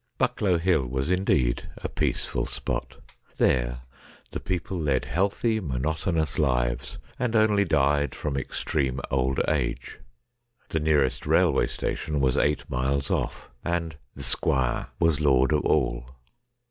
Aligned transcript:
Bucklow 0.17 0.57
Hill 0.57 0.87
was 0.87 1.11
indeed 1.11 1.69
a 1.77 1.87
peaceful 1.87 2.47
spot. 2.47 2.95
There 3.37 3.81
the 4.31 4.39
people 4.39 4.79
led 4.79 5.05
healthy, 5.05 5.59
monotonous 5.59 6.39
lives, 6.39 6.97
and 7.19 7.35
only 7.35 7.65
died 7.65 8.15
from 8.15 8.35
extreme 8.35 8.99
old 9.11 9.41
age. 9.47 9.99
The 10.69 10.79
nearest 10.79 11.27
railway 11.27 11.67
station 11.67 12.19
was 12.19 12.35
eight 12.35 12.67
miles 12.67 13.11
off, 13.11 13.51
and' 13.63 13.95
th' 14.17 14.23
Squire' 14.23 14.87
was 14.99 15.19
lord 15.19 15.51
of 15.53 15.63
all. 15.65 16.15